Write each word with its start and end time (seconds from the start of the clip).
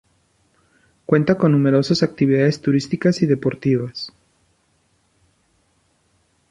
Cuenta 1.05 1.37
con 1.37 1.51
numerosas 1.51 2.01
actividades 2.01 2.59
turísticas 2.59 3.21
y 3.21 3.27
deportivas. 3.27 4.11